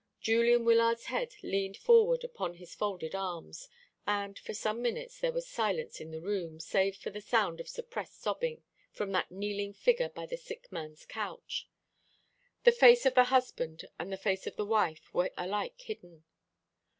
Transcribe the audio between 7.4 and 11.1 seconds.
of suppressed sobbing from that kneeling figure by the sick man's